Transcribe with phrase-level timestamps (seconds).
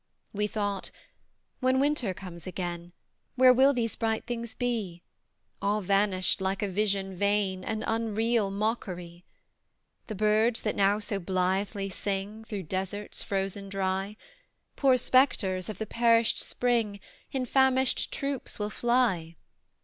[0.33, 0.89] We thought,
[1.59, 2.91] "When winter comes again,
[3.35, 5.03] Where will these bright things be?
[5.61, 9.25] All vanished, like a vision vain, An unreal mockery!
[10.07, 14.17] "The birds that now so blithely sing, Through deserts, frozen dry,
[14.75, 16.99] Poor spectres of the perished spring,
[17.31, 19.35] In famished troops will fly.